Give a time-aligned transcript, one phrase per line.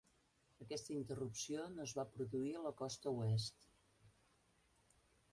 [0.63, 3.69] Aquesta interrupció no es va produir a la costa oest.